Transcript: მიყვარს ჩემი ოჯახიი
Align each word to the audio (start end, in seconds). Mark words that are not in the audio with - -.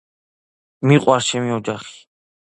მიყვარს 0.91 1.27
ჩემი 1.33 1.53
ოჯახიი 1.57 2.01